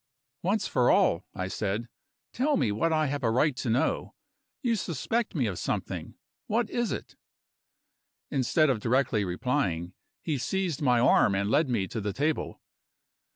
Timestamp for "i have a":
2.91-3.29